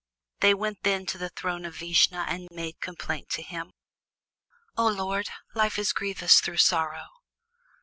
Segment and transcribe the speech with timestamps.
[0.39, 3.69] They went then to the throne of Vishnu and made complaint to him:
[4.75, 5.29] "O Lord!
[5.53, 7.05] life is grievous through sorrow."